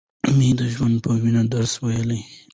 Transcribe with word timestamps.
مې 0.37 0.49
د 0.59 0.61
زړه 0.73 0.87
په 1.03 1.11
وينو 1.21 1.43
درس 1.53 1.73
وويل. 1.77 2.11